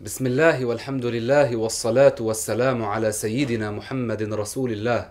بسم 0.00 0.26
الله 0.26 0.64
والحمد 0.64 1.06
لله 1.06 1.56
والصلاة 1.56 2.14
والسلام 2.20 2.82
على 2.82 3.12
سيدنا 3.12 3.70
محمد 3.70 4.22
رسول 4.22 4.72
الله. 4.72 5.10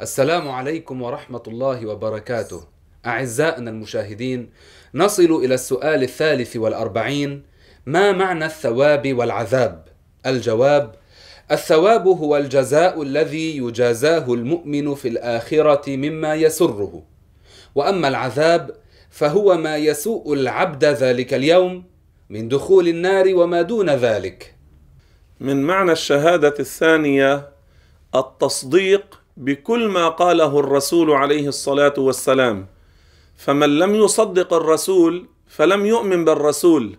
السلام 0.00 0.48
عليكم 0.48 1.02
ورحمة 1.02 1.42
الله 1.46 1.86
وبركاته. 1.86 2.64
أعزائنا 3.06 3.70
المشاهدين، 3.70 4.50
نصل 4.94 5.42
إلى 5.44 5.54
السؤال 5.54 6.02
الثالث 6.02 6.56
والأربعين: 6.56 7.42
ما 7.86 8.12
معنى 8.12 8.44
الثواب 8.44 9.14
والعذاب؟ 9.18 9.84
الجواب: 10.26 10.94
الثواب 11.50 12.08
هو 12.08 12.36
الجزاء 12.36 13.02
الذي 13.02 13.56
يجازاه 13.56 14.34
المؤمن 14.34 14.94
في 14.94 15.08
الآخرة 15.08 15.96
مما 15.96 16.34
يسره. 16.34 17.02
وأما 17.74 18.08
العذاب 18.08 18.70
فهو 19.10 19.56
ما 19.56 19.76
يسوء 19.76 20.32
العبد 20.32 20.84
ذلك 20.84 21.34
اليوم 21.34 21.91
من 22.32 22.48
دخول 22.48 22.88
النار 22.88 23.34
وما 23.34 23.62
دون 23.62 23.90
ذلك. 23.90 24.54
من 25.40 25.62
معنى 25.62 25.92
الشهادة 25.92 26.54
الثانية 26.60 27.48
التصديق 28.14 29.20
بكل 29.36 29.88
ما 29.88 30.08
قاله 30.08 30.60
الرسول 30.60 31.10
عليه 31.10 31.48
الصلاة 31.48 31.94
والسلام. 31.98 32.66
فمن 33.36 33.78
لم 33.78 33.94
يصدق 33.94 34.52
الرسول 34.54 35.28
فلم 35.46 35.86
يؤمن 35.86 36.24
بالرسول 36.24 36.96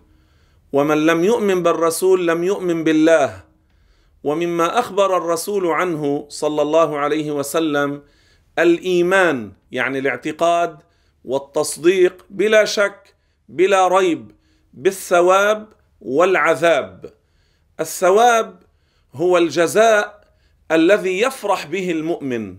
ومن 0.72 1.06
لم 1.06 1.24
يؤمن 1.24 1.62
بالرسول 1.62 2.28
لم 2.28 2.44
يؤمن 2.44 2.84
بالله. 2.84 3.44
ومما 4.24 4.78
أخبر 4.78 5.16
الرسول 5.16 5.66
عنه 5.66 6.26
صلى 6.28 6.62
الله 6.62 6.98
عليه 6.98 7.30
وسلم 7.30 8.02
الإيمان 8.58 9.52
يعني 9.72 9.98
الاعتقاد 9.98 10.78
والتصديق 11.24 12.26
بلا 12.30 12.64
شك 12.64 13.14
بلا 13.48 13.88
ريب 13.88 14.43
بالثواب 14.74 15.68
والعذاب. 16.00 17.12
الثواب 17.80 18.62
هو 19.14 19.38
الجزاء 19.38 20.24
الذي 20.70 21.20
يفرح 21.20 21.66
به 21.66 21.90
المؤمن 21.90 22.56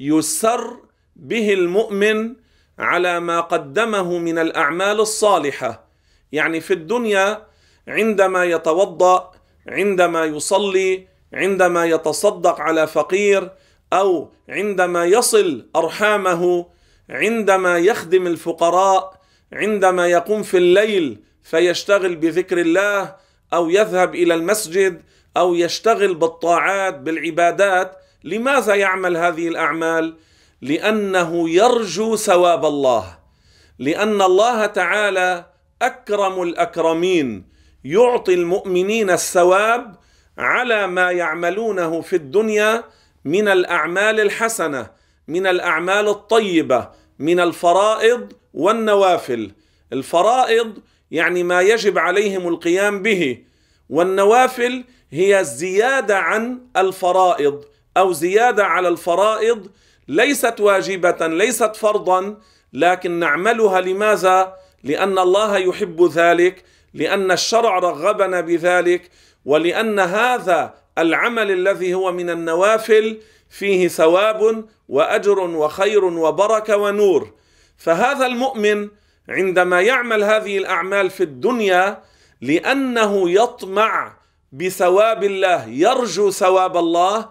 يسر 0.00 0.76
به 1.16 1.52
المؤمن 1.52 2.34
على 2.78 3.20
ما 3.20 3.40
قدمه 3.40 4.18
من 4.18 4.38
الأعمال 4.38 5.00
الصالحة. 5.00 5.86
يعني 6.32 6.60
في 6.60 6.74
الدنيا 6.74 7.46
عندما 7.88 8.44
يتوضأ 8.44 9.32
عندما 9.68 10.24
يصلي 10.24 11.06
عندما 11.32 11.84
يتصدق 11.84 12.60
على 12.60 12.86
فقير 12.86 13.50
أو 13.92 14.32
عندما 14.48 15.04
يصل 15.04 15.66
أرحامه 15.76 16.66
عندما 17.10 17.78
يخدم 17.78 18.26
الفقراء 18.26 19.20
عندما 19.52 20.06
يقوم 20.06 20.42
في 20.42 20.56
الليل 20.56 21.25
فيشتغل 21.50 22.16
بذكر 22.16 22.58
الله 22.58 23.16
أو 23.52 23.70
يذهب 23.70 24.14
إلى 24.14 24.34
المسجد 24.34 25.02
أو 25.36 25.54
يشتغل 25.54 26.14
بالطاعات 26.14 26.94
بالعبادات. 26.94 27.96
لماذا 28.24 28.74
يعمل 28.74 29.16
هذه 29.16 29.48
الأعمال؟ 29.48 30.16
لأنه 30.62 31.50
يرجو 31.50 32.16
ثواب 32.16 32.64
الله. 32.64 33.18
لأن 33.78 34.22
الله 34.22 34.66
تعالى 34.66 35.44
أكرم 35.82 36.42
الأكرمين 36.42 37.44
يعطي 37.84 38.34
المؤمنين 38.34 39.10
الثواب 39.10 39.94
على 40.38 40.86
ما 40.86 41.10
يعملونه 41.10 42.00
في 42.00 42.16
الدنيا 42.16 42.84
من 43.24 43.48
الأعمال 43.48 44.20
الحسنة 44.20 44.90
من 45.28 45.46
الأعمال 45.46 46.08
الطيبة 46.08 46.88
من 47.18 47.40
الفرائض 47.40 48.32
والنوافل. 48.54 49.50
الفرائض 49.92 50.78
يعني 51.10 51.42
ما 51.42 51.60
يجب 51.60 51.98
عليهم 51.98 52.48
القيام 52.48 53.02
به. 53.02 53.38
والنوافل 53.90 54.84
هي 55.10 55.44
زيادة 55.44 56.18
عن 56.18 56.58
الفرائض 56.76 57.64
أو 57.96 58.12
زيادة 58.12 58.64
على 58.66 58.88
الفرائض 58.88 59.70
ليست 60.08 60.60
واجبة 60.60 61.26
ليست 61.26 61.76
فرضا 61.76 62.36
لكن 62.72 63.10
نعملها 63.10 63.80
لماذا؟ 63.80 64.56
لأن 64.84 65.18
الله 65.18 65.58
يحب 65.58 66.10
ذلك 66.12 66.64
لأن 66.94 67.30
الشرع 67.30 67.78
رغبنا 67.78 68.40
بذلك 68.40 69.10
ولأن 69.44 69.98
هذا 69.98 70.74
العمل 70.98 71.50
الذي 71.50 71.94
هو 71.94 72.12
من 72.12 72.30
النوافل 72.30 73.18
فيه 73.50 73.88
ثواب 73.88 74.64
وأجر 74.88 75.40
وخير 75.40 76.04
وبركة 76.04 76.76
ونور. 76.76 77.32
فهذا 77.76 78.26
المؤمن 78.26 78.88
عندما 79.28 79.80
يعمل 79.80 80.24
هذه 80.24 80.58
الأعمال 80.58 81.10
في 81.10 81.22
الدنيا 81.22 82.02
لأنه 82.40 83.30
يطمع 83.30 84.16
بثواب 84.52 85.24
الله 85.24 85.66
يرجو 85.66 86.30
ثواب 86.30 86.76
الله 86.76 87.30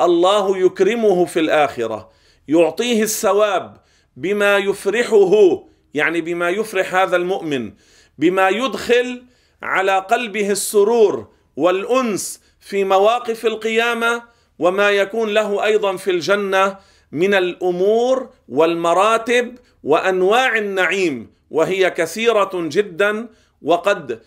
الله 0.00 0.58
يكرمه 0.58 1.24
في 1.24 1.40
الآخرة. 1.40 2.10
يعطيه 2.48 3.02
الثواب 3.02 3.76
بما 4.16 4.56
يفرحه 4.56 5.64
يعني 5.94 6.20
بما 6.20 6.50
يفرح 6.50 6.94
هذا 6.94 7.16
المؤمن 7.16 7.72
بما 8.18 8.48
يدخل 8.48 9.24
على 9.62 9.98
قلبه 9.98 10.50
السرور 10.50 11.28
والأنس 11.56 12.40
في 12.60 12.84
مواقف 12.84 13.46
القيامة 13.46 14.22
وما 14.58 14.90
يكون 14.90 15.28
له 15.28 15.64
أيضا 15.64 15.96
في 15.96 16.10
الجنة. 16.10 16.76
من 17.12 17.34
الأمور 17.34 18.30
والمراتب 18.48 19.58
وأنواع 19.84 20.58
النعيم 20.58 21.30
وهي 21.50 21.90
كثيرة 21.90 22.50
جدا. 22.54 23.28
وقد 23.62 24.20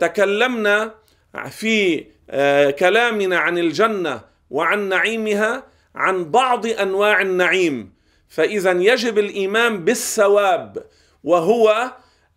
تكلمنا 0.00 0.94
في 1.50 2.04
كلامنا 2.78 3.38
عن 3.38 3.58
الجنة 3.58 4.20
وعن 4.50 4.88
نعيمها 4.88 5.64
عن 5.94 6.30
بعض 6.30 6.66
أنواع 6.66 7.20
النعيم. 7.20 7.92
فاذا 8.28 8.70
يجب 8.70 9.18
الإيمان 9.18 9.84
بالثواب 9.84 10.84
وهو 11.24 11.92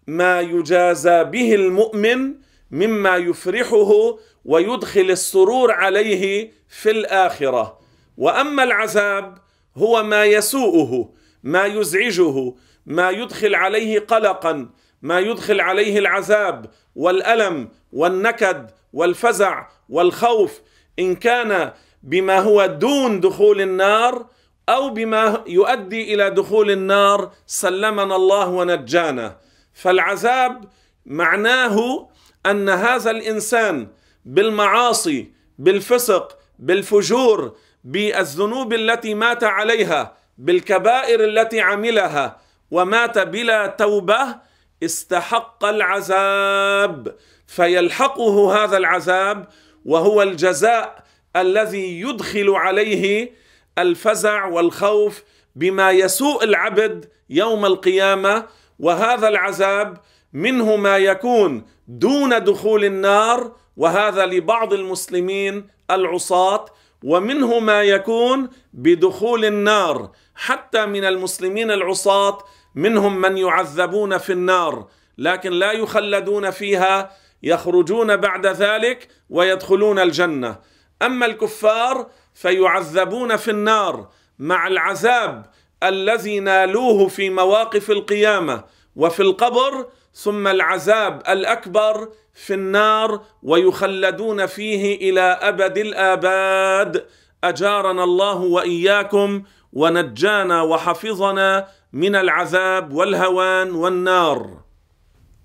ما 0.07 0.41
يجازى 0.41 1.23
به 1.23 1.55
المؤمن 1.55 2.33
مما 2.71 3.15
يفرحه 3.17 4.17
ويدخل 4.45 5.11
السرور 5.11 5.71
عليه 5.71 6.51
في 6.69 6.91
الآخرة. 6.91 7.79
وأما 8.17 8.63
العذاب 8.63 9.37
هو 9.77 10.03
ما 10.03 10.25
يسوءه 10.25 11.09
ما 11.43 11.65
يزعجه 11.65 12.53
ما 12.85 13.09
يدخل 13.09 13.55
عليه 13.55 13.99
قلقا 13.99 14.69
ما 15.01 15.19
يدخل 15.19 15.61
عليه 15.61 15.99
العذاب 15.99 16.65
والألم 16.95 17.69
والنكد 17.93 18.71
والفزع 18.93 19.67
والخوف. 19.89 20.61
إن 20.99 21.15
كان 21.15 21.71
بما 22.03 22.39
هو 22.39 22.65
دون 22.65 23.19
دخول 23.19 23.61
النار 23.61 24.25
أو 24.69 24.89
بما 24.89 25.43
يؤدي 25.47 26.13
إلى 26.13 26.29
دخول 26.29 26.71
النار 26.71 27.31
سلمنا 27.47 28.15
الله 28.15 28.49
ونجانا. 28.49 29.37
فالعذاب 29.73 30.65
معناه 31.05 32.09
أن 32.45 32.69
هذا 32.69 33.11
الإنسان 33.11 33.87
بالمعاصي 34.25 35.31
بالفسق 35.59 36.37
بالفجور 36.59 37.55
بالذنوب 37.85 38.73
التي 38.73 39.13
مات 39.13 39.43
عليها 39.43 40.17
بالكبائر 40.37 41.23
التي 41.23 41.61
عملها 41.61 42.37
ومات 42.71 43.19
بلا 43.19 43.67
توبة 43.67 44.35
استحق 44.83 45.65
العذاب. 45.65 47.15
فيلحقه 47.47 48.63
هذا 48.63 48.77
العذاب 48.77 49.47
وهو 49.85 50.21
الجزاء 50.21 51.03
الذي 51.35 52.01
يدخل 52.01 52.49
عليه 52.49 53.31
الفزع 53.77 54.45
والخوف 54.45 55.23
بما 55.55 55.91
يسوء 55.91 56.43
العبد 56.43 57.09
يوم 57.29 57.65
القيامة. 57.65 58.45
وهذا 58.79 59.27
العذاب 59.27 59.97
منه 60.33 60.75
ما 60.75 60.97
يكون 60.97 61.65
دون 61.87 62.43
دخول 62.43 62.85
النار 62.85 63.55
وهذا 63.77 64.25
لبعض 64.25 64.73
المسلمين 64.73 65.67
العصاة. 65.91 66.65
ومنه 67.05 67.59
ما 67.59 67.83
يكون 67.83 68.49
بدخول 68.73 69.45
النار 69.45 70.11
حتى 70.35 70.85
من 70.85 71.05
المسلمين 71.05 71.71
العصاة 71.71 72.37
منهم 72.75 73.21
من 73.21 73.37
يعذبون 73.37 74.17
في 74.17 74.33
النار 74.33 74.87
لكن 75.17 75.51
لا 75.51 75.71
يخلدون 75.71 76.51
فيها 76.51 77.11
يخرجون 77.43 78.17
بعد 78.17 78.45
ذلك 78.45 79.07
ويدخلون 79.29 79.99
الجنة. 79.99 80.59
أما 81.01 81.25
الكفار 81.25 82.07
فيعذبون 82.33 83.35
في 83.35 83.51
النار 83.51 84.09
مع 84.39 84.67
العذاب 84.67 85.45
الذي 85.83 86.39
نالوه 86.39 87.07
في 87.07 87.29
مواقف 87.29 87.91
القيامة 87.91 88.63
وفي 88.95 89.19
القبر 89.19 89.87
ثم 90.15 90.47
العذاب 90.47 91.21
الأكبر 91.29 92.09
في 92.33 92.53
النار 92.53 93.21
ويخلدون 93.43 94.45
فيه 94.45 95.09
إلى 95.09 95.21
أبد 95.21 95.77
الآباد. 95.77 97.05
أجارنا 97.43 98.03
الله 98.03 98.35
وإياكم 98.35 99.43
ونجانا 99.73 100.61
وحفظنا 100.61 101.67
من 101.93 102.15
العذاب 102.15 102.93
والهوان 102.93 103.71
والنار. 103.71 104.59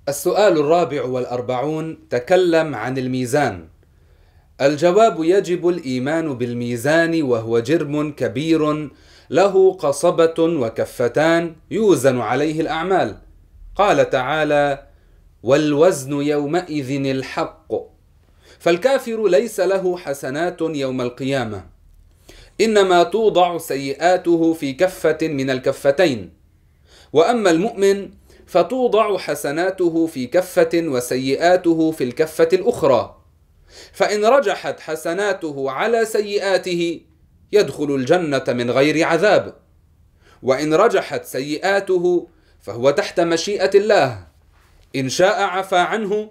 السؤال 0.08 0.58
الرابع 0.58 1.04
والأربعون 1.04 2.08
تكلم 2.08 2.74
عن 2.74 2.98
الميزان. 2.98 3.68
الجواب 4.60 5.24
يجب 5.24 5.68
الإيمان 5.68 6.34
بالميزان 6.34 7.22
وهو 7.22 7.58
جرم 7.58 8.12
كبير 8.12 8.90
له 9.30 9.72
قصبة 9.72 10.34
وكفتان 10.38 11.56
يوزن 11.70 12.20
عليه 12.20 12.60
الأعمال. 12.60 13.29
قال 13.80 14.10
تعالى 14.10 14.86
والوزن 15.42 16.12
يومئذ 16.12 17.06
الحق. 17.06 17.72
فالكافر 18.58 19.28
ليس 19.28 19.60
له 19.60 19.96
حسنات 19.96 20.60
يوم 20.60 21.00
القيامة. 21.00 21.64
إنما 22.60 23.02
توضع 23.02 23.58
سيئاته 23.58 24.52
في 24.52 24.72
كفة 24.72 25.18
من 25.22 25.50
الكفتين. 25.50 26.32
وأما 27.12 27.50
المؤمن 27.50 28.10
فتوضع 28.46 29.18
حسناته 29.18 30.06
في 30.06 30.26
كفة 30.26 30.70
وسيئاته 30.74 31.90
في 31.90 32.04
الكفة 32.04 32.48
الأخرى. 32.52 33.16
فإن 33.92 34.24
رجحت 34.24 34.80
حسناته 34.80 35.70
على 35.70 36.04
سيئاته 36.04 37.00
يدخل 37.52 37.94
الجنة 37.94 38.44
من 38.48 38.70
غير 38.70 39.06
عذاب. 39.06 39.54
وإن 40.42 40.74
رجحت 40.74 41.24
سيئاته 41.24 42.28
فهو 42.62 42.90
تحت 42.90 43.20
مشيئة 43.20 43.70
الله. 43.74 44.26
إن 44.96 45.08
شاء 45.08 45.42
عفى 45.42 45.76
عنه 45.76 46.30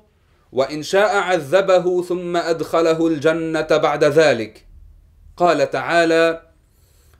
وإن 0.52 0.84
شاء 0.84 1.16
عذبه 1.16 2.04
ثم 2.04 2.38
أدخله 2.38 3.08
الجنة 3.08 3.62
بعد 3.62 4.04
ذلك. 4.04 4.66
قال 5.38 5.70
تعالى 5.70 6.42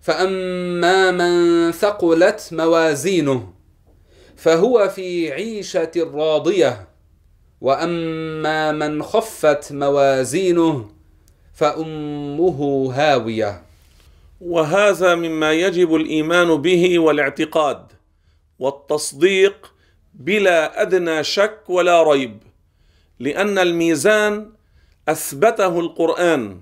فأما 0.02 1.12
من 1.12 1.72
ثقلت 1.72 2.50
موازينه 2.52 3.54
فهو 4.36 4.90
في 4.90 5.32
عيشة 5.32 5.92
راضية. 5.98 6.88
وأما 7.62 8.72
من 8.72 9.04
خفت 9.04 9.74
موازينه 9.74 10.90
فأمه 11.54 12.92
هاوية. 12.94 13.62
وهذا 14.42 15.16
مما 15.16 15.54
يجب 15.54 15.96
الإيمان 15.96 16.62
به 16.62 17.00
والاعتقاد. 17.00 17.99
والتصديق 18.60 19.74
بلا 20.14 20.82
أدنى 20.82 21.24
شك 21.24 21.60
ولا 21.70 22.04
ريب 22.04 22.44
لأن 23.20 23.58
الميزان 23.60 24.52
أثبته 25.10 25.80
القرآن 25.80 26.62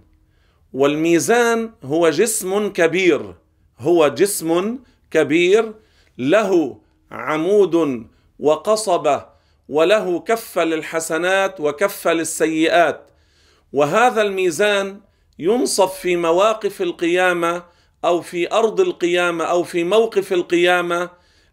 والميزان 0.74 1.72
هو 1.84 2.10
جسم 2.10 2.70
كبير 2.70 3.36
هو 3.80 4.08
جسم 4.08 4.80
كبير 5.12 5.74
له 6.18 6.78
عمود 7.12 8.08
وقصبه 8.40 9.26
وله 9.70 10.20
كفه 10.20 10.64
للحسنات 10.64 11.60
وكفه 11.62 12.14
للسيئات 12.14 13.10
وهذا 13.74 14.22
الميزان 14.22 15.00
ينصب 15.40 15.88
في 15.88 16.16
مواقف 16.16 16.82
القيامة 16.82 17.64
أو 18.06 18.22
في 18.22 18.52
أرض 18.52 18.80
القيامة 18.80 19.44
أو 19.44 19.64
في 19.64 19.84
موقف 19.84 20.34
القيامة 20.34 21.10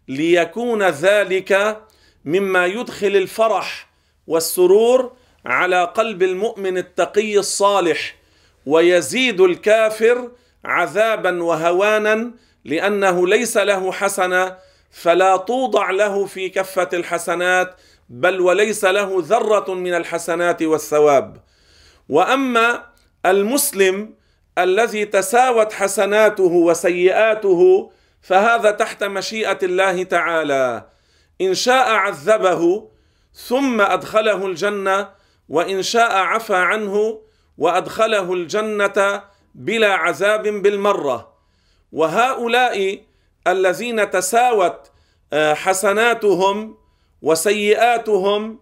ليكون 0.07 0.83
ذلك 0.83 1.81
مما 2.25 2.65
يدخل 2.65 3.07
الفرح 3.07 3.89
والسرور 4.27 5.11
على 5.45 5.83
قلب 5.83 6.23
المؤمن 6.23 6.77
التقي 6.77 7.37
الصالح 7.37 8.15
ويزيد 8.65 9.41
الكافر 9.41 10.31
عذابا 10.65 11.43
وهوانا 11.43 12.31
لأنه 12.65 13.27
ليس 13.27 13.57
له 13.57 13.91
حسنة 13.91 14.57
فلا 14.91 15.37
توضع 15.37 15.91
له 15.91 16.25
في 16.25 16.49
كفة 16.49 16.89
الحسنات 16.93 17.75
بل 18.09 18.41
وليس 18.41 18.85
له 18.85 19.15
ذرة 19.19 19.73
من 19.73 19.93
الحسنات 19.93 20.61
والثواب. 20.63 21.37
وأما 22.09 22.85
المسلم 23.25 24.13
الذي 24.57 25.05
تساوت 25.05 25.73
حسناته 25.73 26.43
وسيئاته 26.43 27.91
فهذا 28.25 28.71
تحت 28.71 29.03
مشيئة 29.03 29.57
الله 29.63 30.03
تعالى. 30.03 30.89
إن 31.41 31.53
شاء 31.53 31.89
عذبه 31.89 32.89
ثم 33.33 33.81
أدخله 33.81 34.45
الجنة 34.45 35.09
وإن 35.49 35.81
شاء 35.83 36.11
عفى 36.11 36.55
عنه 36.55 37.21
وأدخله 37.57 38.33
الجنة 38.33 39.23
بلا 39.55 39.93
عذاب 39.93 40.43
بالمرة. 40.43 41.33
وهؤلاء 41.91 43.01
الذين 43.47 44.09
تساوت 44.09 44.91
حسناتهم 45.33 46.77
وسيئاتهم 47.21 48.59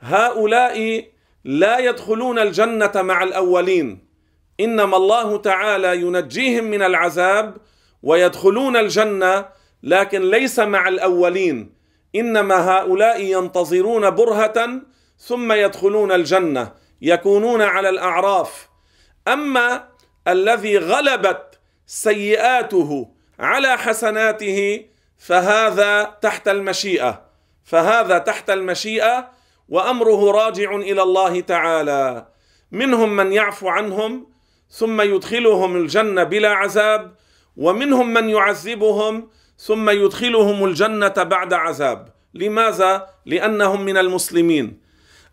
هؤلاء 0.00 1.04
لا 1.44 1.78
يدخلون 1.78 2.38
الجنة 2.38 2.92
مع 2.94 3.22
الأولين. 3.22 4.08
إنما 4.60 4.96
الله 4.96 5.36
تعالى 5.36 6.00
ينجيهم 6.00 6.64
من 6.64 6.82
العذاب 6.82 7.56
ويدخلون 8.02 8.76
الجنة 8.76 9.48
لكن 9.82 10.30
ليس 10.30 10.58
مع 10.58 10.88
الأولين. 10.88 11.74
إنما 12.14 12.70
هؤلاء 12.70 13.20
ينتظرون 13.20 14.10
برهة 14.10 14.80
ثم 15.18 15.52
يدخلون 15.52 16.12
الجنة 16.12 16.72
يكونون 17.02 17.62
على 17.62 17.88
الأعراف. 17.88 18.68
أما 19.28 19.88
الذي 20.28 20.78
غلبت 20.78 21.58
سيئاته 21.86 23.08
على 23.38 23.78
حسناته 23.78 24.86
فهذا 25.18 26.02
تحت 26.22 26.48
المشيئة. 26.48 27.22
فهذا 27.64 28.18
تحت 28.18 28.50
المشيئة 28.50 29.28
وأمره 29.68 30.30
راجع 30.30 30.76
إلى 30.76 31.02
الله 31.02 31.40
تعالى. 31.40 32.26
منهم 32.72 33.16
من 33.16 33.32
يعفو 33.32 33.68
عنهم 33.68 34.26
ثم 34.70 35.00
يدخلهم 35.00 35.76
الجنة 35.76 36.24
بلا 36.24 36.48
عذاب 36.48 37.14
ومنهم 37.56 38.12
من 38.12 38.28
يعذبهم 38.28 39.28
ثم 39.58 39.90
يدخلهم 39.90 40.64
الجنة 40.64 41.08
بعد 41.08 41.52
عذاب. 41.52 42.08
لماذا؟ 42.34 43.06
لأنهم 43.26 43.82
من 43.84 43.96
المسلمين. 43.96 44.80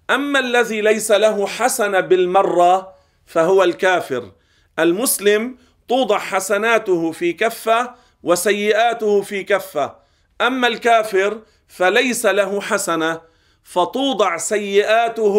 أما 0.09 0.39
الذي 0.39 0.81
ليس 0.81 1.11
له 1.11 1.47
حسنه 1.47 1.99
بالمرة 1.99 2.93
فهو 3.25 3.63
الكافر. 3.63 4.31
المسلم 4.79 5.57
توضع 5.87 6.17
حسناته 6.17 7.11
في 7.11 7.33
كفة 7.33 7.95
وسيئاته 8.23 9.21
في 9.21 9.43
كفة. 9.43 9.95
أما 10.41 10.67
الكافر 10.67 11.41
فليس 11.67 12.25
له 12.25 12.61
حسنة 12.61 13.21
فتوضع 13.63 14.37
سيئاته 14.37 15.35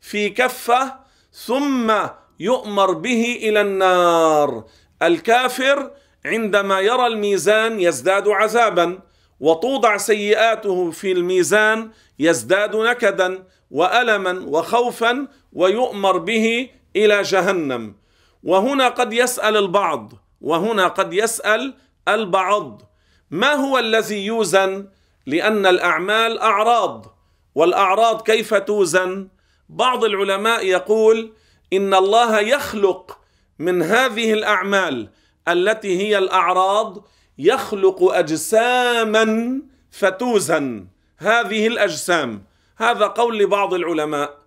في 0.00 0.30
كفة 0.30 0.94
ثم 1.32 1.92
يؤمر 2.40 2.92
به 2.92 3.38
إلى 3.42 3.60
النار. 3.60 4.64
الكافر 5.02 5.90
عندما 6.26 6.80
يرى 6.80 7.06
الميزان 7.06 7.80
يزداد 7.80 8.28
عذابا 8.28 8.98
وتوضع 9.40 9.96
سيئاته 9.96 10.90
في 10.90 11.12
الميزان 11.12 11.90
يزداد 12.18 12.76
نكدا 12.76 13.44
والما 13.70 14.44
وخوفا 14.46 15.28
ويؤمر 15.52 16.18
به 16.18 16.70
إلى 16.96 17.22
جهنم. 17.22 17.94
وهنا 18.42 18.88
قد 18.88 19.12
يسأل 19.12 19.56
البعض 19.56 20.12
وهنا 20.40 20.88
قد 20.88 21.12
يسأل 21.12 21.74
البعض. 22.08 22.82
ما 23.30 23.52
هو 23.52 23.78
الذي 23.78 24.26
يوزن؟ 24.26 24.88
لأن 25.26 25.66
الأعمال 25.66 26.38
أعراض 26.38 27.18
والأعراض 27.54 28.22
كيف 28.22 28.54
توزن؟ 28.54 29.28
بعض 29.68 30.04
العلماء 30.04 30.66
يقول 30.66 31.32
إن 31.72 31.94
الله 31.94 32.40
يخلق 32.40 33.18
من 33.58 33.82
هذه 33.82 34.32
الأعمال 34.32 35.08
التي 35.52 35.98
هي 35.98 36.18
الأعراض 36.18 37.08
يخلق 37.38 38.02
اجساما 38.02 39.58
فتوزن 39.90 40.86
هذه 41.18 41.66
الأجسام. 41.66 42.44
هذا 42.76 43.06
قول 43.06 43.38
لبعض 43.38 43.74
العلماء. 43.74 44.38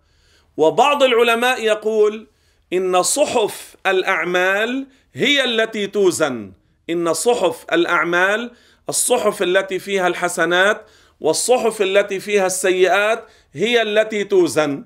وبعض 0.58 1.04
العلماء 1.04 1.64
يقول 1.64 2.28
إن 2.74 3.04
صحف 3.04 3.76
الأعمال 3.88 4.88
هي 5.14 5.44
التي 5.44 5.88
توزن. 5.88 6.52
إن 6.90 7.14
صحف 7.14 7.66
الأعمال 7.74 8.52
الصحف 8.90 9.44
التي 9.44 9.80
فيها 9.80 10.08
الحسنات 10.08 10.86
والصحف 11.20 11.82
التي 11.82 12.20
فيها 12.20 12.46
السيئات 12.46 13.26
هي 13.54 13.82
التي 13.82 14.24
توزن. 14.24 14.86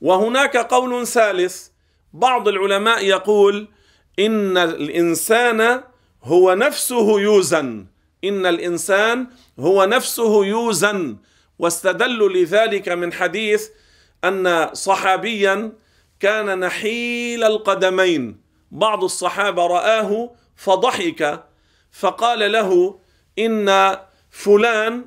وهناك 0.00 0.56
قول 0.56 1.06
ثالث. 1.06 1.68
بعض 2.12 2.48
العلماء 2.48 3.04
يقول 3.04 3.68
إن 4.20 4.58
الإنسان 4.58 5.80
هو 6.24 6.54
نفسه 6.54 7.20
يوزن. 7.20 7.86
إن 8.24 8.46
الإنسان 8.46 9.26
هو 9.58 9.84
نفسه 9.84 10.44
يوزن. 10.44 11.16
واستدلوا 11.58 12.28
لذلك 12.28 12.88
من 12.88 13.12
حديث 13.12 13.68
أن 14.24 14.70
صحابيا 14.72 15.72
كان 16.20 16.58
نحيل 16.58 17.44
القدمين. 17.44 18.40
بعض 18.70 19.04
الصحابة 19.04 19.66
رآه 19.66 20.30
فضحك 20.56 21.44
فقال 21.92 22.52
له 22.52 22.98
إن 23.38 23.96
فلان 24.30 25.04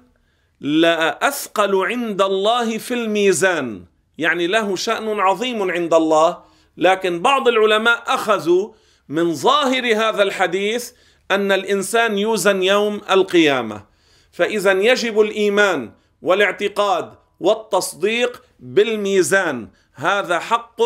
لأثقل 0.61 1.85
عند 1.85 2.21
الله 2.21 2.77
في 2.77 2.93
الميزان. 2.93 3.85
يعني 4.17 4.47
له 4.47 4.75
شأن 4.75 5.19
عظيم 5.19 5.71
عند 5.71 5.93
الله. 5.93 6.37
لكن 6.77 7.21
بعض 7.21 7.47
العلماء 7.47 8.03
أخذوا 8.07 8.73
من 9.09 9.33
ظاهر 9.33 9.95
هذا 9.95 10.23
الحديث 10.23 10.91
أن 11.31 11.51
الإنسان 11.51 12.17
يوزن 12.17 12.63
يوم 12.63 13.01
القيامة. 13.11 13.85
فإذا 14.31 14.71
يجب 14.71 15.21
الإيمان 15.21 15.91
والاعتقاد 16.21 17.13
والتصديق 17.39 18.43
بالميزان. 18.59 19.67
هذا 19.93 20.39
حق 20.39 20.81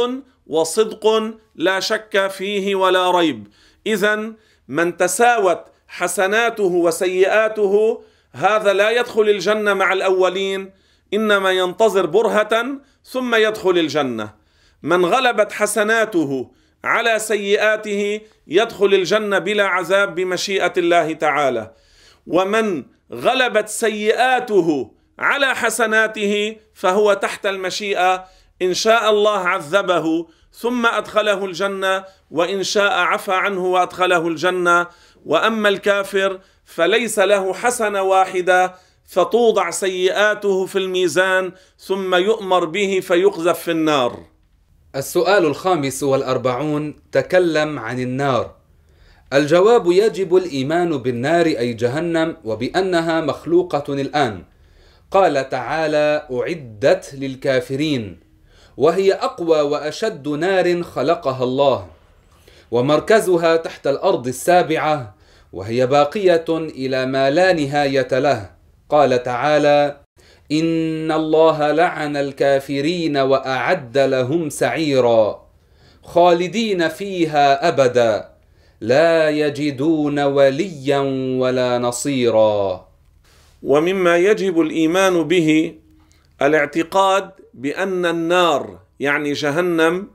وصدق 0.47 1.33
لا 1.55 1.79
شك 1.79 2.27
فيه 2.27 2.75
ولا 2.75 3.12
ريب. 3.12 3.47
إذا 3.88 4.33
من 4.67 4.97
تساوت 4.97 5.65
حسناته 5.88 6.63
وسيئاته 6.63 8.03
هذا 8.31 8.74
لا 8.74 8.89
يدخل 8.89 9.29
الجنة 9.29 9.74
مع 9.74 9.93
الأولين 9.93 10.71
إنما 11.13 11.51
ينتظر 11.51 12.05
برهة 12.05 12.65
ثم 13.03 13.36
يدخل 13.36 13.77
الجنة. 13.77 14.33
من 14.83 15.05
غلبت 15.05 15.51
حسناته 15.51 16.51
على 16.88 17.20
سيئاته 17.20 18.22
يدخل 18.48 18.94
الجنة 18.94 19.39
بلا 19.39 19.65
عذاب 19.67 20.15
بمشيئة 20.15 20.74
الله 20.77 21.13
تعالى. 21.13 21.72
ومن 22.27 22.86
غلبت 23.13 23.67
سيئاته 23.67 24.91
على 25.20 25.56
حسناته 25.56 26.58
فهو 26.74 27.13
تحت 27.13 27.46
المشيئة. 27.46 28.25
إن 28.62 28.74
شاء 28.74 29.10
الله 29.10 29.39
عذبه 29.39 30.27
ثم 30.51 30.86
أدخله 30.86 31.46
الجنة 31.46 32.06
وإن 32.32 32.63
شاء 32.63 32.94
عفى 32.94 33.34
عنه 33.34 33.65
وأدخله 33.65 34.27
الجنة. 34.27 34.88
وأما 35.25 35.70
الكافر 35.70 36.39
فليس 36.65 37.20
له 37.20 37.53
حسنة 37.53 38.01
واحدة 38.01 38.75
فتوضع 39.08 39.70
سيئاته 39.70 40.65
في 40.65 40.77
الميزان 40.77 41.51
ثم 41.79 42.15
يؤمر 42.15 42.65
به 42.65 43.00
فيقذف 43.00 43.60
في 43.60 43.72
النار. 43.72 44.37
السؤال 44.96 45.46
الخامس 45.46 46.03
والأربعون 46.03 46.96
تكلم 47.12 47.79
عن 47.79 48.00
النار. 48.00 48.56
الجواب 49.34 49.91
يجب 49.91 50.36
الإيمان 50.36 50.98
بالنار 50.98 51.46
أي 51.46 51.74
جهنم 51.74 52.38
وبأنها 52.44 53.22
مخلوقة 53.22 53.94
الآن. 53.94 54.44
قال 55.12 55.50
تعالى 55.50 56.27
أعدت 56.32 57.13
للكافرين. 57.13 58.20
وهي 58.77 59.13
أقوى 59.13 59.62
وأشد 59.62 60.27
نار 60.27 60.84
خلقها 60.84 61.44
الله. 61.44 61.88
ومركزها 62.72 63.56
تحت 63.56 63.88
الأرض 63.88 64.27
السابعة. 64.27 65.15
وهي 65.53 65.88
باقية 65.88 66.46
إلى 66.50 67.06
ما 67.06 67.29
لا 67.29 67.53
نهاية 67.53 68.20
له. 68.20 68.50
قال 68.89 69.24
تعالى 69.24 70.06
ان 70.51 71.12
الله 71.12 71.72
لعن 71.72 72.18
الكافرين 72.18 73.18
واعد 73.18 73.98
لهم 73.98 74.50
سعيرا. 74.50 75.48
خالدين 76.04 76.88
فيها 76.89 77.68
ابدا. 77.68 78.30
لا 78.82 79.30
يجدون 79.30 80.20
وليا 80.20 81.00
ولا 81.39 81.77
نصيرا. 81.77 82.88
ومما 83.63 84.18
يجب 84.18 84.62
الايمان 84.62 85.24
به 85.24 85.75
الاعتقاد 86.42 87.32
بان 87.54 88.06
النار 88.06 88.80
يعني 89.00 89.34
جهنم 89.34 90.08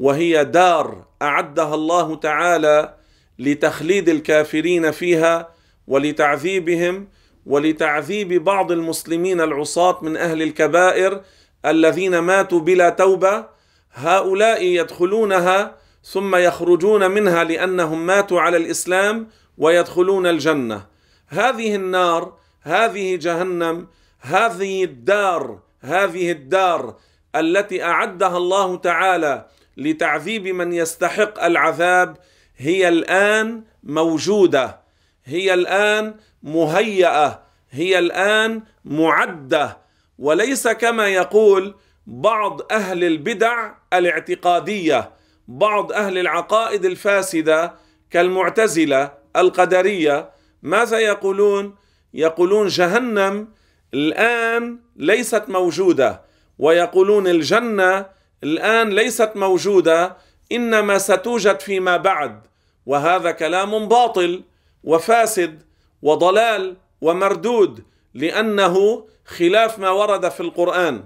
وهي 0.00 0.44
دار 0.44 1.04
اعدها 1.22 1.74
الله 1.74 2.16
تعالى 2.16 2.94
لتخليد 3.38 4.08
الكافرين 4.08 4.90
فيها 4.90 5.48
ولتعذيبهم 5.86 7.08
ولتعذيب 7.46 8.44
بعض 8.44 8.72
المسلمين 8.72 9.40
العصاة 9.40 9.98
من 10.02 10.16
أهل 10.16 10.42
الكبائر 10.42 11.20
الذين 11.66 12.18
ماتوا 12.18 12.60
بلا 12.60 12.90
توبة 12.90 13.46
هؤلاء 13.92 14.64
يدخلونها 14.64 15.76
ثم 16.04 16.36
يخرجون 16.36 17.10
منها 17.10 17.44
لأنهم 17.44 18.06
ماتوا 18.06 18.40
على 18.40 18.56
الإسلام 18.56 19.28
ويدخلون 19.58 20.26
الجنة. 20.26 20.86
هذه 21.28 21.74
النار 21.74 22.32
هذه 22.62 23.16
جهنم 23.16 23.86
هذه 24.20 24.84
الدار 24.84 25.58
هذه 25.80 26.32
الدار 26.32 26.96
التي 27.36 27.82
أعدها 27.84 28.36
الله 28.36 28.76
تعالى 28.76 29.46
لتعذيب 29.76 30.46
من 30.46 30.72
يستحق 30.72 31.44
العذاب 31.44 32.16
هي 32.56 32.88
الآن 32.88 33.62
موجودة. 33.82 34.80
هي 35.24 35.54
الآن 35.54 36.14
مهيئة 36.46 37.42
هي 37.70 37.98
الآن 37.98 38.62
معدة. 38.84 39.78
وليس 40.18 40.68
كما 40.68 41.08
يقول 41.08 41.74
بعض 42.06 42.72
أهل 42.72 43.04
البدع 43.04 43.70
الاعتقادية 43.92 45.10
بعض 45.48 45.92
أهل 45.92 46.18
العقائد 46.18 46.84
الفاسدة 46.84 47.74
كالمعتزلة 48.10 49.12
القدرية. 49.36 50.30
ماذا 50.62 50.98
يقولون؟ 50.98 51.74
يقولون 52.14 52.66
جهنم 52.66 53.48
الآن 53.94 54.78
ليست 54.96 55.44
موجودة 55.48 56.20
ويقولون 56.58 57.26
الجنة 57.26 58.06
الآن 58.44 58.88
ليست 58.88 59.32
موجودة 59.34 60.16
إنما 60.52 60.98
ستوجد 60.98 61.60
فيما 61.60 61.96
بعد. 61.96 62.46
وهذا 62.86 63.30
كلام 63.30 63.88
باطل 63.88 64.42
وفاسد. 64.84 65.65
وضلال 66.06 66.76
ومردود 67.00 67.84
لأنه 68.14 69.06
خلاف 69.24 69.78
ما 69.78 69.90
ورد 69.90 70.28
في 70.28 70.40
القرآن. 70.40 71.04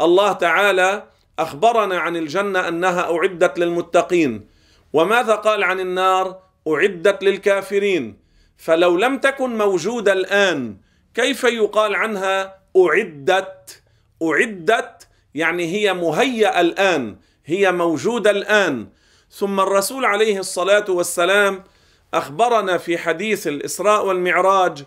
الله 0.00 0.32
تعالى 0.32 1.04
أخبرنا 1.38 1.98
عن 1.98 2.16
الجنة 2.16 2.68
أنها 2.68 3.02
أعدت 3.16 3.58
للمتقين. 3.58 4.46
وماذا 4.92 5.34
قال 5.34 5.64
عن 5.64 5.80
النار؟ 5.80 6.38
أعدت 6.68 7.22
للكافرين. 7.22 8.18
فلو 8.56 8.96
لم 8.96 9.18
تكن 9.18 9.58
موجودة 9.58 10.12
الآن 10.12 10.76
كيف 11.14 11.44
يقال 11.44 11.94
عنها 11.94 12.58
أعدت؟ 12.76 13.82
أعدت 14.22 15.08
يعني 15.34 15.64
هي 15.74 15.94
مهيئة 15.94 16.60
الآن 16.60 17.16
هي 17.46 17.72
موجودة 17.72 18.30
الآن. 18.30 18.88
ثم 19.30 19.60
الرسول 19.60 20.04
عليه 20.04 20.38
الصلاة 20.38 20.84
والسلام 20.88 21.64
أخبرنا 22.14 22.78
في 22.78 22.98
حديث 22.98 23.46
الإسراء 23.46 24.06
والمعراج 24.06 24.84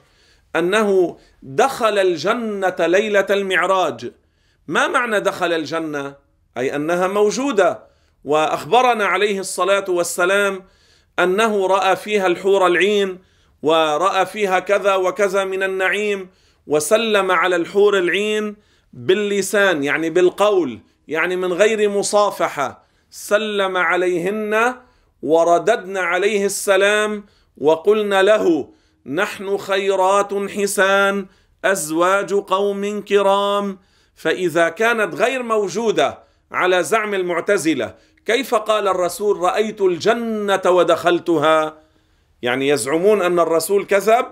أنه 0.56 1.18
دخل 1.44 2.00
الجنة 2.00 2.75
ليلة 2.80 3.25
المعراج. 3.30 4.12
ما 4.68 4.88
معنى 4.88 5.20
دخل 5.20 5.53
الجنة؟ 5.53 6.15
أي 6.58 6.75
أنها 6.75 7.08
موجودة. 7.08 7.84
وأخبرنا 8.24 9.06
عليه 9.06 9.39
الصلاة 9.39 9.86
والسلام 9.89 10.63
أنه 11.20 11.68
رأى 11.68 11.96
فيها 11.96 12.27
الحور 12.27 12.68
العين 12.68 13.20
ورأى 13.62 14.25
فيها 14.25 14.60
كذا 14.60 14.96
وكذا 14.96 15.44
من 15.44 15.63
النعيم 15.63 16.30
وسلم 16.68 17.32
على 17.32 17.56
الحور 17.56 17.98
العين 17.98 18.56
باللسان 18.94 19.84
يعني 19.84 20.10
بالقول 20.10 20.80
يعني 21.08 21.36
من 21.36 21.53
غير 21.53 21.89
مصافحة. 21.89 22.84
سلم 23.10 23.77
عليهن 23.77 24.75
ورددنا 25.24 26.00
عليه 26.00 26.46
السلام 26.46 27.25
وقلنا 27.58 28.22
له 28.22 28.70
نحن 29.06 29.58
خيرات 29.58 30.34
حسان 30.34 31.25
أزواج 31.65 32.34
قوم 32.34 33.01
كرام. 33.01 33.80
فإذا 34.15 34.70
كانت 34.70 35.15
غير 35.15 35.44
موجودة 35.44 36.20
على 36.51 36.84
زعم 36.84 37.13
المعتزلة 37.13 37.96
كيف 38.25 38.56
قال 38.56 38.88
الرسول 38.88 39.38
رأيت 39.38 39.82
الجنة 39.82 40.62
ودخلتها؟ 40.65 41.77
يعني 42.42 42.68
يزعمون 42.68 43.22
أن 43.22 43.39
الرسول 43.39 43.86
كذب؟ 43.86 44.25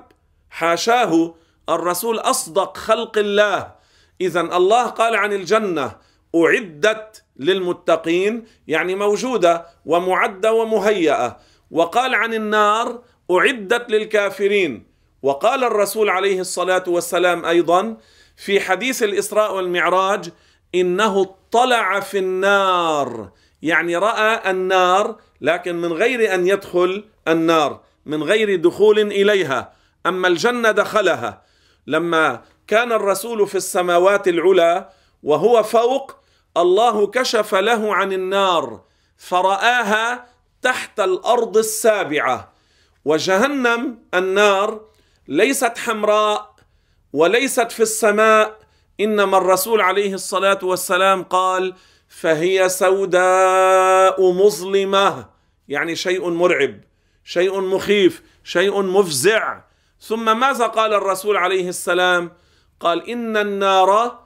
حاشاه 0.50 1.34
الرسول 1.70 2.20
أصدق 2.20 2.78
خلق 2.78 3.18
الله. 3.18 3.72
اذا 4.22 4.42
الله 4.42 4.86
قال 4.86 5.16
عن 5.16 5.34
الجنة 5.34 5.96
أعدت 6.36 7.24
للمتقين 7.38 8.46
يعني 8.68 8.96
موجودة 8.96 9.66
ومعدة 9.86 10.54
ومهيئة. 10.54 11.38
وقال 11.72 12.16
عن 12.16 12.34
النار 12.34 13.02
أعدت 13.32 13.92
للكافرين. 13.92 14.92
وقال 15.22 15.64
الرسول 15.64 16.10
عليه 16.10 16.40
الصلاة 16.40 16.84
والسلام 16.88 17.46
أيضا 17.46 17.98
في 18.38 18.60
حديث 18.60 19.04
الإسراء 19.04 19.56
والمعراج 19.56 20.30
إنه 20.76 21.22
اطلع 21.22 22.00
في 22.00 22.18
النار. 22.18 23.32
يعني 23.62 23.98
رأى 23.98 24.52
النار 24.52 25.16
لكن 25.42 25.76
من 25.76 25.94
غير 25.94 26.34
أن 26.34 26.48
يدخل 26.48 27.06
النار 27.28 27.82
من 28.06 28.24
غير 28.24 28.56
دخول 28.56 29.00
إليها. 29.00 29.74
أما 30.06 30.28
الجنة 30.28 30.72
دخلها. 30.72 31.42
لما 31.88 32.42
كان 32.68 32.92
الرسول 32.92 33.48
في 33.48 33.56
السماوات 33.56 34.28
العلى 34.28 34.90
وهو 35.24 35.64
فوق 35.64 36.21
الله 36.58 37.08
كشف 37.08 37.56
له 37.56 37.96
عن 37.96 38.14
النار 38.14 38.82
فرآها 39.18 40.28
تحت 40.62 41.00
الأرض 41.00 41.58
السابعة. 41.58 42.54
وجهنم 43.06 44.00
النار 44.14 44.82
ليست 45.28 45.78
حمراء 45.78 46.56
وليست 47.14 47.72
في 47.72 47.80
السماء. 47.80 48.60
إنما 49.00 49.38
الرسول 49.38 49.82
عليه 49.82 50.14
الصلاة 50.14 50.60
والسلام 50.64 51.24
قال 51.24 51.76
فهي 52.08 52.70
سوداء 52.70 54.32
مظلمة. 54.32 55.30
يعني 55.68 55.96
شيء 55.96 56.30
مرعب 56.30 56.80
شيء 57.24 57.62
مخيف 57.62 58.24
شيء 58.44 58.82
مفزع. 58.82 59.62
ثم 60.02 60.40
ماذا 60.40 60.68
قال 60.68 60.94
الرسول 60.94 61.38
عليه 61.38 61.70
السلام؟ 61.70 62.32
قال 62.80 63.10
إن 63.10 63.38
النار 63.38 64.21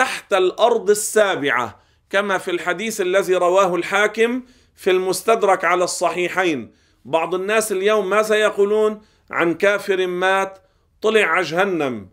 تحت 0.00 0.32
الأرض 0.32 0.90
السابعة 0.90 1.80
كما 2.10 2.38
في 2.38 2.50
الحديث 2.50 3.00
الذي 3.00 3.34
رواه 3.34 3.74
الحاكم 3.74 4.42
في 4.74 4.90
المستدرك 4.90 5.64
على 5.64 5.84
الصحيحين. 5.84 6.72
بعض 7.04 7.34
الناس 7.34 7.72
اليوم 7.72 8.10
ماذا 8.10 8.34
يقولون؟ 8.34 9.02
عن 9.30 9.54
كافر 9.54 10.06
مات 10.06 10.58
طلع 11.02 11.40
جهنم 11.40 12.08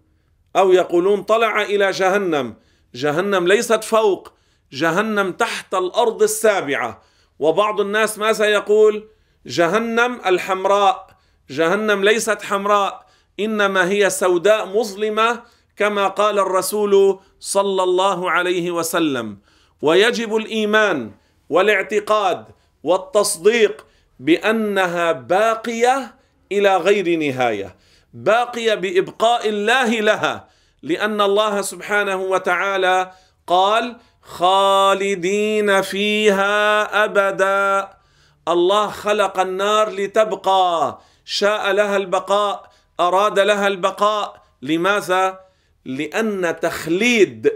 أو 0.55 0.71
يقولون 0.71 1.23
طلع 1.23 1.61
إلى 1.61 1.91
جهنم. 1.91 2.55
جهنم 2.95 3.47
ليست 3.47 3.83
فوق 3.83 4.33
جهنم 4.71 5.31
تحت 5.31 5.73
الأرض 5.73 6.23
السابعة. 6.23 7.01
وبعض 7.39 7.81
الناس 7.81 8.17
ماذا 8.17 8.45
يقول؟ 8.45 9.07
جهنم 9.45 10.21
الحمراء 10.25 11.07
جهنم 11.49 12.03
ليست 12.03 12.41
حمراء 12.41 13.05
إنما 13.39 13.89
هي 13.89 14.09
سوداء 14.09 14.65
مظلمة 14.65 15.43
كما 15.77 16.07
قال 16.07 16.39
الرسول 16.39 17.19
صلى 17.39 17.83
الله 17.83 18.31
عليه 18.31 18.71
وسلم 18.71 19.37
ويجب 19.81 20.35
الإيمان 20.35 21.11
والاعتقاد 21.49 22.45
والتصديق 22.83 23.85
بأنها 24.19 25.11
باقية 25.11 26.15
إلى 26.51 26.77
غير 26.77 27.19
نهاية 27.19 27.75
باقية 28.13 28.73
بإبقاء 28.73 29.49
الله 29.49 29.89
لها 29.89 30.47
لأن 30.81 31.21
الله 31.21 31.61
سبحانه 31.61 32.15
وتعالى 32.15 33.11
قال 33.47 33.95
خالدين 34.21 35.81
فيها 35.81 37.05
أبدا. 37.05 37.89
الله 38.47 38.87
خلق 38.87 39.39
النار 39.39 39.89
لتبقى 39.89 40.99
شاء 41.25 41.71
لها 41.71 41.97
البقاء 41.97 42.71
أراد 42.99 43.39
لها 43.39 43.67
البقاء 43.67 44.41
لماذا؟ 44.61 45.46
لأن 45.87 46.55
تخليد 46.61 47.51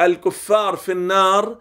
الكفار 0.00 0.76
في 0.76 0.92
النار 0.92 1.58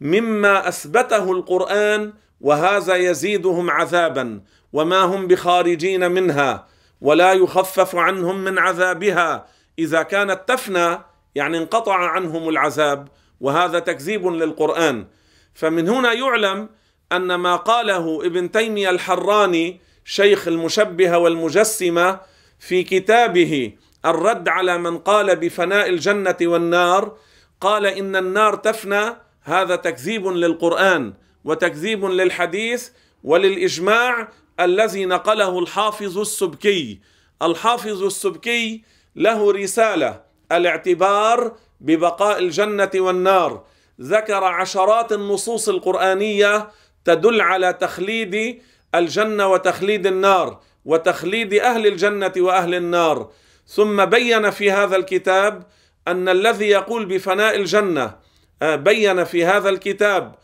مما 0.00 0.68
أثبته 0.68 1.32
القرآن 1.32 2.12
وهذا 2.40 2.94
يزيدهم 2.96 3.70
عذابا 3.70 4.40
وما 4.72 5.00
هم 5.00 5.26
بخارجين 5.26 6.10
منها 6.10 6.68
ولا 7.00 7.32
يخفف 7.32 7.96
عنهم 7.96 8.44
من 8.44 8.58
عذابها. 8.58 9.46
إذا 9.78 10.02
كانت 10.02 10.40
تفنى 10.46 10.98
يعني 11.34 11.58
انقطع 11.58 11.94
عنهم 11.94 12.48
العذاب 12.48 13.08
وهذا 13.40 13.78
تكذيب 13.78 14.26
للقرآن. 14.26 15.06
فمن 15.54 15.88
هنا 15.88 16.12
يعلم 16.12 16.68
أن 17.12 17.34
ما 17.34 17.56
قاله 17.56 18.26
ابن 18.26 18.50
تيمية 18.50 18.90
الحراني 18.90 19.80
شيخ 20.04 20.48
المشبهه 20.48 21.18
والمجسمة 21.18 22.20
في 22.58 22.82
كتابه 22.82 23.72
الرد 24.06 24.48
على 24.48 24.78
من 24.78 24.98
قال 24.98 25.36
بفناء 25.36 25.88
الجنة 25.88 26.36
والنار 26.42 27.16
قال 27.60 27.86
إن 27.86 28.16
النار 28.16 28.54
تفنى 28.54 29.04
هذا 29.42 29.76
تكذيب 29.76 30.26
للقرآن 30.26 31.12
وتكذيب 31.44 32.04
للحديث 32.04 32.88
وللإجماع 33.24 34.28
الذي 34.60 35.04
نقله 35.04 35.58
الحافظ 35.58 36.18
السبكي. 36.18 37.00
الحافظ 37.42 38.02
السبكي 38.02 38.84
له 39.16 39.52
رسالة 39.52 40.20
الاعتبار 40.52 41.56
ببقاء 41.80 42.38
الجنة 42.38 42.90
والنار. 42.94 43.64
ذكر 44.00 44.44
عشرات 44.44 45.12
النصوص 45.12 45.68
القرآنية 45.68 46.68
تدل 47.04 47.40
على 47.40 47.72
تخليد 47.72 48.62
الجنة 48.94 49.48
وتخليد 49.48 50.06
النار 50.06 50.60
وتخليد 50.84 51.54
أهل 51.54 51.86
الجنة 51.86 52.32
وأهل 52.36 52.74
النار. 52.74 53.30
ثم 53.66 54.04
بين 54.04 54.50
في 54.50 54.70
هذا 54.70 54.96
الكتاب 54.96 55.66
أن 56.08 56.28
الذي 56.28 56.68
يقول 56.68 57.06
بفناء 57.06 57.56
الجنة 57.56 58.14
آه، 58.62 58.76
بين 58.76 59.24
في 59.24 59.44
هذا 59.44 59.68
الكتاب 59.68 60.34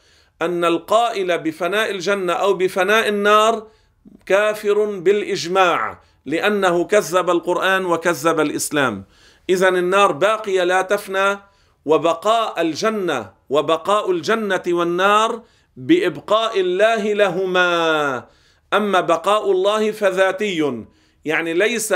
أن 0.43 0.65
القائل 0.65 1.39
بفناء 1.39 1.91
الجنة 1.91 2.33
أو 2.33 2.55
بفناء 2.55 3.09
النار 3.09 3.67
كافر 4.27 4.85
بالإجماع 4.85 6.01
لأنه 6.27 6.85
كذب 6.85 7.31
القرآن 7.31 7.87
وكذب 7.87 8.41
الإسلام. 8.41 9.05
اذا 9.51 9.69
النار 9.69 10.13
باقية 10.13 10.65
لا 10.65 10.83
تفنى 10.83 11.39
وبقاء 11.85 12.61
الجنة 12.61 13.33
وبقاء 13.51 14.11
الجنة 14.11 14.63
والنار 14.69 15.43
بإبقاء 15.77 16.61
الله 16.61 17.13
لهما. 17.13 18.27
أما 18.73 19.01
بقاء 19.01 19.51
الله 19.51 19.93
فذاتي 19.93 20.83
يعني 21.25 21.55
ليس 21.55 21.95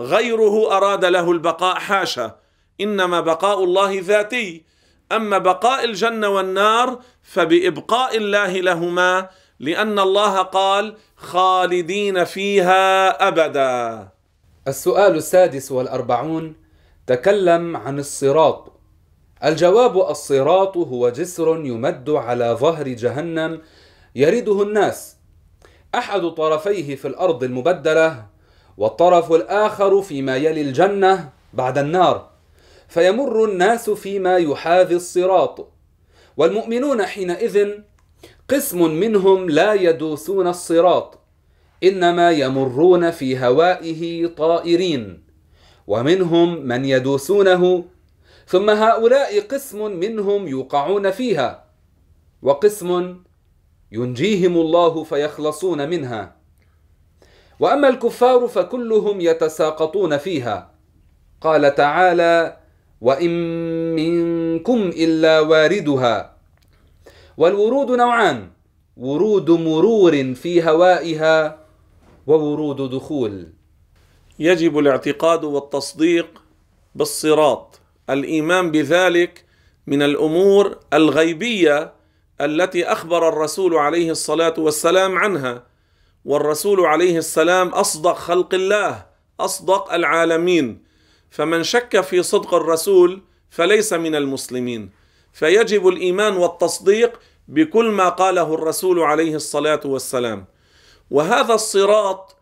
غيره 0.00 0.76
أراد 0.76 1.04
له 1.04 1.30
البقاء 1.32 1.74
حاشا 1.78 2.36
إنما 2.80 3.20
بقاء 3.20 3.64
الله 3.64 4.00
ذاتي. 4.00 4.64
أما 5.12 5.38
بقاء 5.38 5.84
الجنة 5.84 6.28
والنار 6.28 7.00
فبإبقاء 7.22 8.16
الله 8.16 8.60
لهما 8.60 9.28
لأن 9.60 9.98
الله 9.98 10.42
قال 10.42 10.96
خالدين 11.16 12.24
فيها 12.24 13.08
أبدا. 13.28 14.08
السؤال 14.68 15.14
السادس 15.14 15.72
والأربعون 15.72 16.56
تكلم 17.06 17.76
عن 17.76 17.98
الصراط. 17.98 18.72
الجواب 19.44 20.10
الصراط 20.10 20.76
هو 20.76 21.08
جسر 21.08 21.48
يمد 21.48 22.10
على 22.10 22.56
ظهر 22.60 22.88
جهنم 22.88 23.62
يرده 24.14 24.62
الناس. 24.62 25.16
أحد 25.94 26.20
طرفيه 26.20 26.96
في 26.96 27.08
الأرض 27.08 27.44
المبدلة 27.44 28.26
والطرف 28.76 29.32
الآخر 29.32 30.02
فيما 30.02 30.36
يلي 30.36 30.60
الجنة 30.60 31.30
بعد 31.54 31.78
النار. 31.78 32.30
فيمر 32.88 33.44
الناس 33.44 33.90
فيما 33.90 34.36
يحاذي 34.36 34.94
الصراط. 34.94 35.68
والمؤمنون 36.36 37.02
حينئذ 37.02 37.68
قسم 38.48 38.90
منهم 38.94 39.50
لا 39.50 39.72
يدوسون 39.72 40.46
الصراط. 40.46 41.18
إنما 41.84 42.30
يمرون 42.30 43.10
في 43.10 43.38
هوائه 43.38 44.26
طائرين. 44.26 45.24
ومنهم 45.86 46.60
من 46.60 46.84
يدوسونه. 46.84 47.84
ثم 48.46 48.70
هؤلاء 48.70 49.40
قسم 49.40 49.90
منهم 49.96 50.48
يوقعون 50.48 51.10
فيها. 51.10 51.64
وقسم 52.42 53.16
ينجيهم 53.92 54.56
الله 54.56 55.04
فيخلصون 55.04 55.88
منها. 55.88 56.35
وأما 57.60 57.88
الكفار 57.88 58.48
فكلهم 58.48 59.20
يتساقطون 59.20 60.16
فيها. 60.16 60.70
قال 61.40 61.74
تعالى 61.74 62.56
وإن 63.00 63.30
منكم 63.94 64.90
إلا 64.96 65.40
واردها. 65.40 66.36
والورود 67.36 67.90
نوعان 67.90 68.50
ورود 68.96 69.50
مرور 69.50 70.34
في 70.34 70.62
هوائها 70.68 71.58
وورود 72.26 72.90
دخول. 72.90 73.52
يجب 74.38 74.78
الاعتقاد 74.78 75.44
والتصديق 75.44 76.42
بالصراط 76.94 77.80
الإيمان 78.10 78.70
بذلك 78.70 79.44
من 79.86 80.02
الأمور 80.02 80.78
الغيبية 80.92 81.92
التي 82.40 82.84
أخبر 82.84 83.28
الرسول 83.28 83.74
عليه 83.74 84.10
الصلاة 84.10 84.54
والسلام 84.58 85.18
عنها. 85.18 85.62
والرسول 86.26 86.80
عليه 86.80 87.18
السلام 87.18 87.68
أصدق 87.68 88.16
خلق 88.16 88.54
الله 88.54 89.06
أصدق 89.40 89.92
العالمين. 89.92 90.84
فمن 91.30 91.62
شك 91.62 92.00
في 92.00 92.22
صدق 92.22 92.54
الرسول 92.54 93.22
فليس 93.50 93.92
من 93.92 94.14
المسلمين. 94.14 94.90
فيجب 95.32 95.88
الإيمان 95.88 96.36
والتصديق 96.36 97.20
بكل 97.48 97.90
ما 97.90 98.08
قاله 98.08 98.54
الرسول 98.54 99.00
عليه 99.00 99.34
الصلاة 99.34 99.80
والسلام. 99.84 100.44
وهذا 101.10 101.54
الصراط 101.54 102.36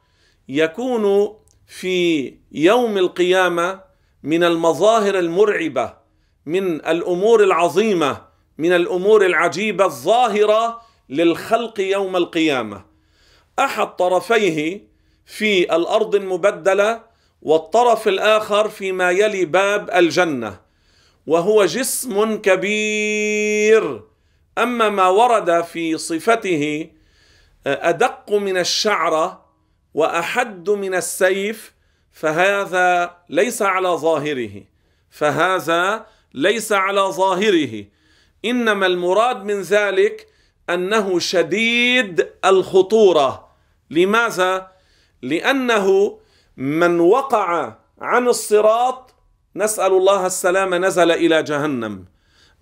يكون 0.49 1.35
في 1.67 2.35
يوم 2.53 2.99
القيامة 2.99 3.81
من 4.23 4.45
المظاهر 4.45 5.19
المرعبة 5.19 5.95
من 6.47 6.87
الأمور 6.87 7.43
العظيمة 7.45 8.23
من 8.59 8.73
الأمور 8.73 9.27
العجيبة 9.27 9.85
الظاهرة 9.85 10.81
للخلق 11.09 11.81
يوم 11.81 12.17
القيامة. 12.17 12.94
أحد 13.59 13.97
طرفيه 13.97 14.81
في 15.27 15.77
الأرض 15.77 16.15
المبدلة 16.15 17.03
والطرف 17.43 18.09
الآخر 18.09 18.69
فيما 18.69 19.11
يلي 19.11 19.45
باب 19.45 19.91
الجنة 19.91 20.61
وهو 21.27 21.65
جسم 21.65 22.37
كبير. 22.37 24.03
أما 24.59 24.89
ما 24.89 25.09
ورد 25.09 25.65
في 25.65 25.99
صفته 25.99 26.91
أدق 27.67 28.33
من 28.33 28.57
الشعرة 28.57 29.45
وأحد 29.95 30.71
من 30.71 30.95
السيف 30.95 31.75
فهذا 32.13 33.17
ليس 33.29 33.63
على 33.63 33.89
ظاهره. 33.89 34.63
فهذا 35.11 36.07
ليس 36.35 36.73
على 36.73 37.01
ظاهره. 37.01 37.85
إنما 38.45 38.87
المراد 38.87 39.45
من 39.45 39.61
ذلك 39.61 40.27
أنه 40.71 41.19
شديد 41.19 42.29
الخطورة. 42.45 43.44
لماذا؟ 43.91 44.73
لأنه 45.23 46.19
من 46.57 47.01
وقع 47.01 47.75
عن 48.01 48.29
الصراط 48.29 49.15
نسأل 49.57 49.93
الله 49.93 50.27
السلام 50.27 50.75
نزل 50.75 51.11
إلى 51.11 51.43
جهنم. 51.43 52.05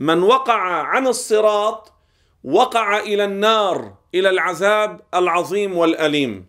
من 0.00 0.22
وقع 0.22 0.60
عن 0.82 1.06
الصراط 1.06 1.92
وقع 2.44 2.98
إلى 2.98 3.24
النار 3.24 3.94
إلى 4.14 4.30
العذاب 4.30 5.00
العظيم 5.14 5.76
والأليم. 5.76 6.46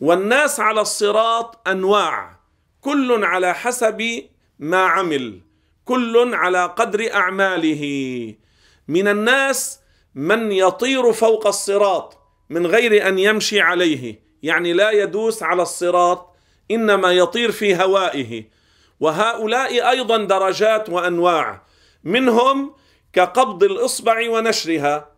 والناس 0.00 0.60
على 0.60 0.80
الصراط 0.80 1.68
أنواع. 1.68 2.38
كل 2.80 3.24
على 3.24 3.54
حسب 3.54 4.22
ما 4.58 4.86
عمل. 4.86 5.40
كل 5.84 6.34
على 6.34 6.64
قدر 6.64 7.14
أعماله. 7.14 7.84
من 8.88 9.08
الناس 9.08 9.80
من 10.14 10.52
يطير 10.52 11.12
فوق 11.12 11.46
الصراط. 11.46 12.17
من 12.50 12.66
غير 12.66 13.08
أن 13.08 13.18
يمشي 13.18 13.60
عليه. 13.60 14.20
يعني 14.42 14.72
لا 14.72 14.90
يدوس 14.90 15.42
على 15.42 15.62
الصراط 15.62 16.36
إنما 16.70 17.12
يطير 17.12 17.52
في 17.52 17.76
هوائه. 17.76 18.44
وهؤلاء 19.00 19.90
أيضا 19.90 20.16
درجات 20.16 20.88
وأنواع. 20.88 21.62
منهم 22.04 22.74
كقبض 23.12 23.62
الإصبع 23.62 24.30
ونشرها 24.30 25.12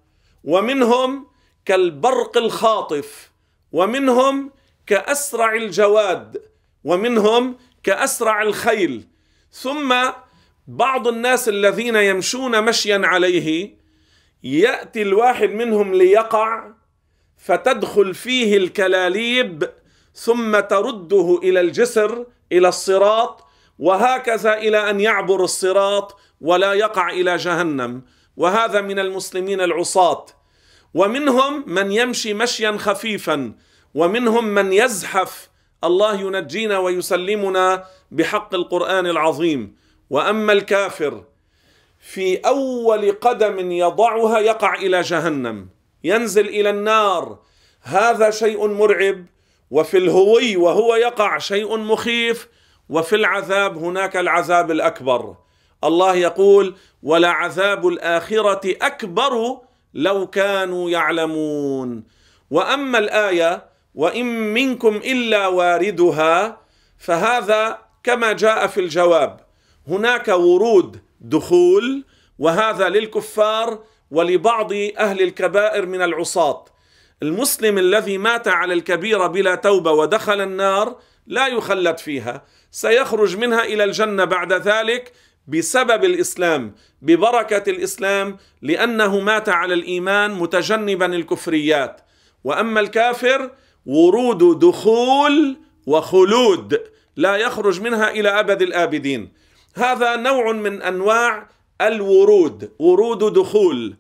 ومنهم 0.44 1.26
كالبرق 1.64 2.36
الخاطف 2.36 3.30
ومنهم 3.72 4.50
كأسرع 4.86 5.54
الجواد 5.54 6.42
ومنهم 6.84 7.56
كأسرع 7.82 8.42
الخيل. 8.42 9.06
ثم 9.52 9.94
بعض 10.66 11.08
الناس 11.08 11.48
الذين 11.48 11.96
يمشون 11.96 12.64
مشيا 12.64 13.02
عليه 13.04 13.76
يأتي 14.42 15.02
الواحد 15.02 15.50
منهم 15.50 15.94
ليقع 15.94 16.79
فتدخل 17.42 18.14
فيه 18.14 18.56
الكلاليب 18.56 19.70
ثم 20.14 20.60
ترده 20.60 21.40
إلى 21.42 21.60
الجسر 21.60 22.26
إلى 22.52 22.68
الصراط 22.68 23.44
وهكذا 23.78 24.54
إلى 24.54 24.90
أن 24.90 25.00
يعبر 25.00 25.44
الصراط 25.44 26.18
ولا 26.40 26.72
يقع 26.72 27.10
إلى 27.10 27.36
جهنم. 27.36 28.02
وهذا 28.36 28.80
من 28.80 28.98
المسلمين 28.98 29.60
العصاة. 29.60 30.26
ومنهم 30.94 31.64
من 31.66 31.92
يمشي 31.92 32.34
مشيا 32.34 32.76
خفيفا 32.76 33.52
ومنهم 33.94 34.44
من 34.44 34.72
يزحف. 34.72 35.50
الله 35.84 36.20
ينجينا 36.20 36.78
ويسلمنا 36.78 37.84
بحق 38.10 38.54
القرآن 38.54 39.06
العظيم. 39.06 39.76
وأما 40.10 40.52
الكافر 40.52 41.24
في 42.00 42.36
أول 42.36 43.12
قدم 43.12 43.70
يضعها 43.70 44.38
يقع 44.38 44.74
إلى 44.74 45.00
جهنم. 45.00 45.79
ينزل 46.04 46.48
إلى 46.48 46.70
النار. 46.70 47.38
هذا 47.82 48.30
شيء 48.30 48.66
مرعب 48.66 49.26
وفي 49.70 49.98
الهوي 49.98 50.56
وهو 50.56 50.94
يقع 50.94 51.38
شيء 51.38 51.76
مخيف 51.76 52.48
وفي 52.88 53.16
العذاب 53.16 53.78
هناك 53.78 54.16
العذاب 54.16 54.70
الأكبر. 54.70 55.34
الله 55.84 56.14
يقول 56.14 56.74
ولعذاب 57.02 57.88
الآخرة 57.88 58.74
أكبر 58.82 59.58
لو 59.94 60.26
كانوا 60.26 60.90
يعلمون. 60.90 62.04
وأما 62.50 62.98
الآية 62.98 63.64
وإن 63.94 64.26
منكم 64.54 64.96
إلا 64.96 65.46
واردها 65.46 66.60
فهذا 66.98 67.78
كما 68.02 68.32
جاء 68.32 68.66
في 68.66 68.80
الجواب. 68.80 69.40
هناك 69.88 70.28
ورود 70.28 71.00
دخول 71.20 72.04
وهذا 72.38 72.88
للكفار 72.88 73.78
ولبعض 74.10 74.72
أهل 74.98 75.22
الكبائر 75.22 75.86
من 75.86 76.02
العصاة. 76.02 76.64
المسلم 77.22 77.78
الذي 77.78 78.18
مات 78.18 78.48
على 78.48 78.74
الكبيرة 78.74 79.26
بلا 79.26 79.54
توبة 79.54 79.92
ودخل 79.92 80.40
النار 80.40 80.96
لا 81.26 81.46
يخلد 81.46 81.98
فيها. 81.98 82.44
سيخرج 82.70 83.36
منها 83.36 83.64
إلى 83.64 83.84
الجنة 83.84 84.24
بعد 84.24 84.52
ذلك 84.52 85.12
بسبب 85.48 86.04
الإسلام 86.04 86.74
ببركة 87.02 87.70
الإسلام 87.70 88.36
لأنه 88.62 89.20
مات 89.20 89.48
على 89.48 89.74
الإيمان 89.74 90.30
متجنبا 90.30 91.06
الكفريات. 91.06 92.00
وأما 92.44 92.80
الكافر 92.80 93.50
ورود 93.86 94.58
دخول 94.58 95.56
وخلود 95.86 96.80
لا 97.16 97.36
يخرج 97.36 97.80
منها 97.80 98.10
إلى 98.10 98.28
أبد 98.28 98.62
الآبدين. 98.62 99.32
هذا 99.74 100.16
نوع 100.16 100.52
من 100.52 100.82
أنواع 100.82 101.48
الورود 101.80 102.72
ورود 102.78 103.32
دخول. 103.32 103.96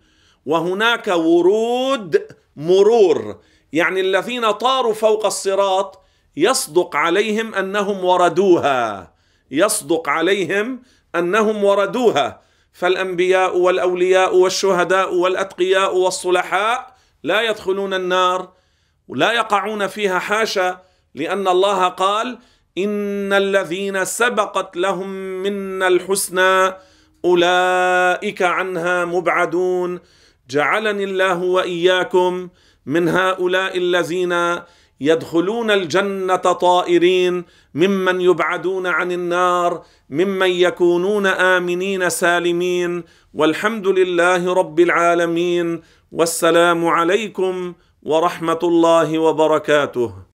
وهناك 0.46 1.08
ورود 1.08 2.26
مرور 2.56 3.40
يعني 3.72 4.00
الذين 4.00 4.50
طاروا 4.50 4.94
فوق 4.94 5.26
الصراط 5.26 6.02
يصدق 6.36 6.96
عليهم 6.96 7.54
أنهم 7.54 8.04
وردوها 8.04 9.12
يصدق 9.50 10.08
عليهم 10.08 10.82
أنهم 11.14 11.64
وردوها. 11.64 12.40
فالأنبياء 12.72 13.56
والأولياء 13.56 14.36
والشهداء 14.36 15.14
والأتقياء 15.14 15.96
والصلحاء 15.96 16.96
لا 17.22 17.42
يدخلون 17.42 17.94
النار 17.94 18.52
ولا 19.08 19.32
يقعون 19.32 19.86
فيها 19.86 20.18
حاشا 20.18 20.78
لأن 21.14 21.48
الله 21.48 21.88
قال 21.88 22.38
إن 22.78 23.32
الذين 23.32 24.04
سبقت 24.04 24.76
لهم 24.76 25.08
منا 25.42 25.88
الحسنى 25.88 26.74
أولئك 27.24 28.42
عنها 28.42 29.04
مبعدون. 29.04 30.00
جعلني 30.50 31.04
الله 31.04 31.38
وإياكم 31.42 32.48
من 32.86 33.08
هؤلاء 33.08 33.78
الذين 33.78 34.34
يدخلون 35.00 35.70
الجنة 35.70 36.36
طائرين 36.36 37.44
ممن 37.74 38.20
يبعدون 38.20 38.86
عن 38.86 39.12
النار 39.12 39.82
ممن 40.10 40.50
يكونون 40.50 41.26
آمنين 41.26 42.08
سالمين. 42.08 43.04
والحمد 43.34 43.86
لله 43.86 44.54
رب 44.54 44.80
العالمين. 44.80 45.80
والسلام 46.12 46.86
عليكم 46.86 47.74
ورحمة 48.02 48.58
الله 48.62 49.18
وبركاته. 49.18 50.29